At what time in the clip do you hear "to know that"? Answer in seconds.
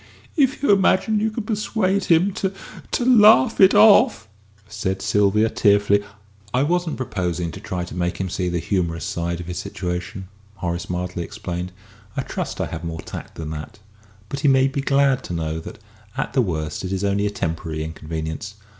15.25-15.77